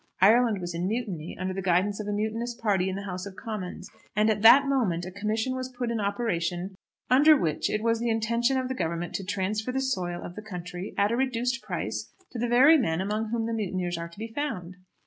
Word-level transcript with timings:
Ireland 0.19 0.61
was 0.61 0.73
in 0.73 0.87
mutiny 0.87 1.37
under 1.39 1.53
the 1.53 1.61
guidance 1.61 1.99
of 1.99 2.07
a 2.07 2.11
mutinous 2.11 2.55
party 2.55 2.89
in 2.89 2.95
the 2.95 3.03
House 3.03 3.27
of 3.27 3.35
Commons, 3.35 3.87
and 4.15 4.31
at 4.31 4.41
that 4.41 4.67
moment 4.67 5.05
a 5.05 5.11
commission 5.11 5.53
was 5.55 5.69
put 5.69 5.91
in 5.91 5.99
operation, 5.99 6.73
under 7.11 7.37
which 7.37 7.69
it 7.69 7.83
was 7.83 7.99
the 7.99 8.09
intention 8.09 8.57
of 8.57 8.67
the 8.67 8.73
Government 8.73 9.13
to 9.13 9.23
transfer 9.23 9.71
the 9.71 9.79
soil 9.79 10.23
of 10.23 10.33
the 10.33 10.41
country 10.41 10.95
at 10.97 11.11
a 11.11 11.15
reduced 11.15 11.61
price 11.61 12.11
to 12.31 12.39
the 12.39 12.47
very 12.47 12.77
men 12.79 12.99
among 12.99 13.29
whom 13.29 13.45
the 13.45 13.53
mutineers 13.53 13.95
are 13.95 14.09
to 14.09 14.17
be 14.17 14.33
found. 14.33 14.75